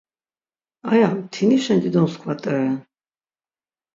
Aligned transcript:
Aya 0.91 1.09
mtinişen 1.17 1.79
dido 1.83 2.01
mskva 2.05 2.33
t̆eren. 2.41 2.77